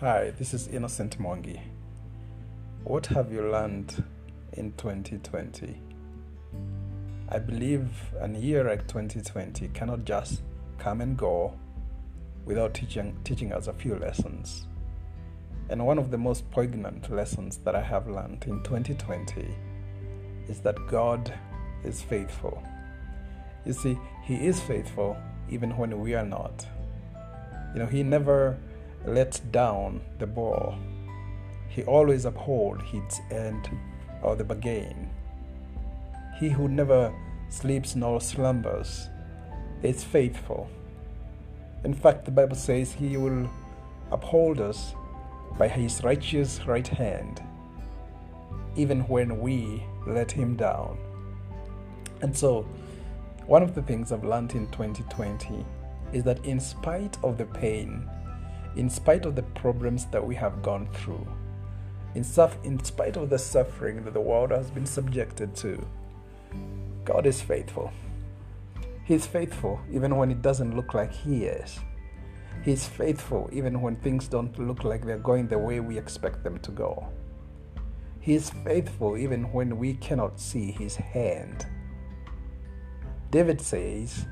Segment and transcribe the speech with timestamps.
[0.00, 1.60] Hi, this is Innocent Mwangi.
[2.84, 4.02] What have you learned
[4.54, 5.76] in 2020?
[7.28, 7.88] I believe
[8.18, 10.42] a year like 2020 cannot just
[10.78, 11.52] come and go
[12.46, 14.66] without teaching, teaching us a few lessons.
[15.68, 19.46] And one of the most poignant lessons that I have learned in 2020
[20.48, 21.32] is that God
[21.84, 22.62] is faithful.
[23.66, 26.66] You see, He is faithful even when we are not.
[27.74, 28.58] You know, He never
[29.06, 30.76] lets down the ball.
[31.68, 33.70] He always upholds his end
[34.22, 35.10] of the bargain.
[36.38, 37.12] He who never
[37.48, 39.08] sleeps nor slumbers
[39.82, 40.68] is faithful.
[41.84, 43.50] In fact, the Bible says he will
[44.10, 44.94] uphold us
[45.58, 47.42] by his righteous right hand,
[48.76, 50.98] even when we let him down.
[52.20, 52.66] And so,
[53.46, 55.64] one of the things I've learned in 2020
[56.12, 58.08] is that in spite of the pain,
[58.76, 61.26] in spite of the problems that we have gone through,
[62.14, 62.24] in,
[62.64, 65.84] in spite of the suffering that the world has been subjected to,
[67.04, 67.90] God is faithful.
[69.04, 71.80] He's faithful even when it doesn't look like He is.
[72.62, 76.60] He's faithful even when things don't look like they're going the way we expect them
[76.60, 77.08] to go.
[78.20, 81.66] He's faithful even when we cannot see His hand.
[83.32, 84.26] David says,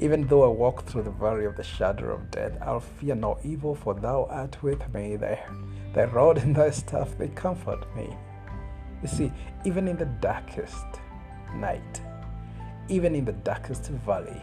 [0.00, 3.38] even though I walk through the valley of the shadow of death, I'll fear no
[3.42, 5.16] evil, for thou art with me.
[5.16, 5.42] Thy,
[5.94, 8.14] thy rod and thy staff, they comfort me.
[9.00, 9.32] You see,
[9.64, 10.84] even in the darkest
[11.54, 12.02] night,
[12.90, 14.42] even in the darkest valley,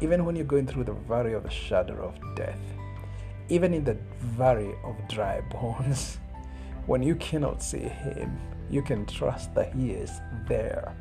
[0.00, 2.60] even when you're going through the valley of the shadow of death,
[3.48, 6.18] even in the valley of dry bones,
[6.86, 8.38] when you cannot see Him,
[8.70, 10.94] you can trust that He is there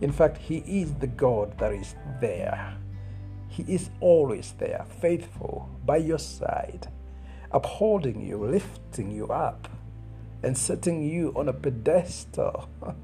[0.00, 2.76] in fact, He is the God that is there.
[3.48, 6.88] He is always there, faithful, by your side,
[7.52, 9.68] upholding you, lifting you up,
[10.42, 12.68] and setting you on a pedestal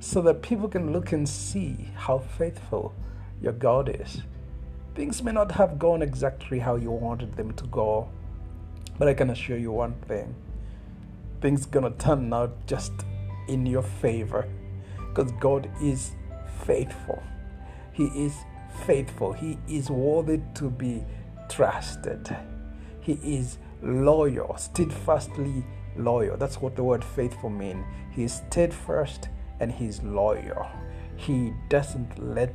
[0.00, 2.94] so that people can look and see how faithful
[3.40, 4.22] your God is.
[4.94, 8.08] Things may not have gone exactly how you wanted them to go,
[8.98, 10.34] but I can assure you one thing
[11.44, 12.90] things gonna turn out just
[13.48, 14.48] in your favor
[14.96, 16.12] because God is
[16.64, 17.22] faithful.
[17.92, 18.34] He is
[18.86, 19.32] faithful.
[19.32, 21.04] He is worthy to be
[21.48, 22.36] trusted.
[23.00, 25.64] He is loyal, steadfastly
[25.96, 26.36] loyal.
[26.36, 27.84] That's what the word faithful means.
[28.12, 29.28] He is steadfast
[29.60, 30.66] and he's loyal.
[31.16, 32.54] He doesn't let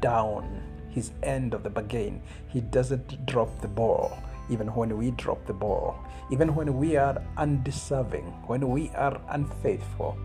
[0.00, 2.22] down his end of the bargain.
[2.48, 5.96] He doesn't drop the ball even when we drop the ball,
[6.30, 10.16] even when we are undeserving, when we are unfaithful,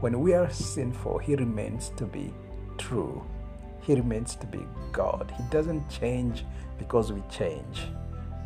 [0.00, 2.32] when we are sinful, he remains to be
[2.86, 3.22] true.
[3.80, 4.60] He remains to be
[4.92, 5.32] God.
[5.36, 6.44] He doesn't change
[6.78, 7.88] because we change.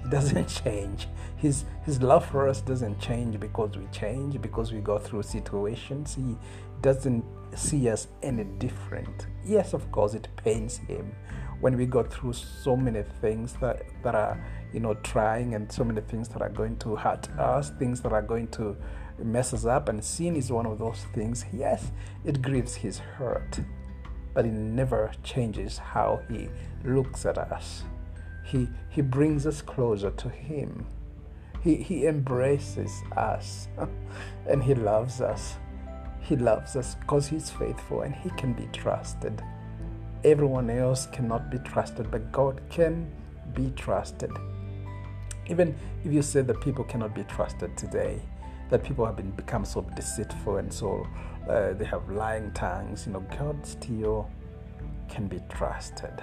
[0.02, 1.08] He doesn't change.
[1.36, 6.14] His his love for us doesn't change because we change, because we go through situations.
[6.14, 6.36] He
[6.82, 7.24] doesn't
[7.54, 9.26] see us any different.
[9.44, 11.14] Yes, of course, it pains him
[11.60, 14.42] when we go through so many things that, that are,
[14.72, 18.12] you know, trying and so many things that are going to hurt us, things that
[18.12, 18.74] are going to
[19.22, 21.44] mess us up, and sin is one of those things.
[21.52, 21.90] Yes,
[22.24, 23.60] it grieves his heart
[24.34, 26.48] but it never changes how he
[26.84, 27.84] looks at us.
[28.44, 30.86] He, he brings us closer to him.
[31.62, 33.68] He, he embraces us
[34.48, 35.56] and he loves us.
[36.20, 39.42] He loves us because he's faithful and he can be trusted.
[40.24, 43.10] Everyone else cannot be trusted, but God can
[43.54, 44.30] be trusted.
[45.48, 45.74] Even
[46.04, 48.20] if you say that people cannot be trusted today,
[48.70, 51.06] that people have been become so deceitful and so
[51.48, 53.06] uh, they have lying tongues.
[53.06, 54.30] You know, God still
[55.08, 56.22] can be trusted.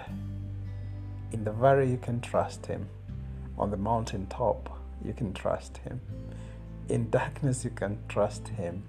[1.33, 2.87] In the valley, you can trust Him.
[3.57, 5.99] On the mountain top, you can trust Him.
[6.87, 8.83] In darkness, you can trust Him.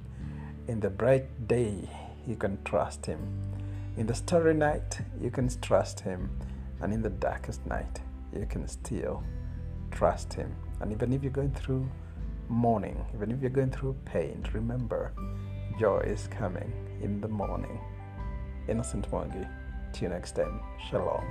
[0.68, 1.88] In the bright day,
[2.26, 3.18] you can trust Him.
[3.96, 6.30] In the starry night, you can trust Him.
[6.80, 8.00] And in the darkest night,
[8.32, 9.24] you can still
[9.90, 10.54] trust Him.
[10.80, 11.88] And even if you're going through
[12.48, 15.12] mourning, even if you're going through pain, remember
[15.78, 16.72] joy is coming
[17.02, 17.80] in the morning.
[18.68, 19.48] Innocent Mwangi.
[20.00, 20.60] You next time.
[20.88, 21.24] Shalom.